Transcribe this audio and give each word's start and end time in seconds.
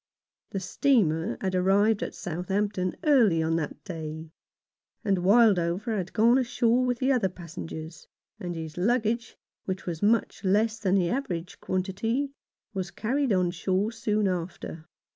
The 0.49 0.59
steamer 0.59 1.37
had 1.41 1.53
arrived 1.53 2.01
at 2.01 2.15
Southampton 2.15 2.95
early 3.03 3.43
on 3.43 3.55
that 3.57 3.83
day, 3.83 4.31
and 5.05 5.19
Wildover 5.19 5.95
had 5.95 6.11
gone 6.11 6.39
ashore 6.39 6.83
with 6.83 6.97
the 6.97 7.11
other 7.11 7.29
passengers, 7.29 8.07
and 8.39 8.55
his 8.55 8.77
luggage, 8.79 9.37
which 9.65 9.85
was 9.85 10.01
much 10.01 10.43
less 10.43 10.79
than 10.79 10.95
the 10.95 11.11
average 11.11 11.59
quantity, 11.59 12.31
was 12.73 12.89
carried 12.89 13.31
on 13.31 13.51
shore 13.51 13.91
soon 13.91 14.27
after. 14.27 14.87